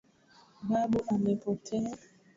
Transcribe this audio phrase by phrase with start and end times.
[0.67, 1.91] Babu amepotea